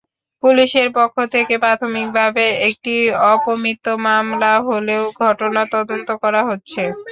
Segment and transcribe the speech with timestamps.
[0.43, 2.95] পুলিশের পক্ষ থেকে প্রাথমিকভাবে একটি
[3.31, 6.81] অপমৃত্যু মামলা হলেও ঘটনা তদন্ত করা হচ্ছে।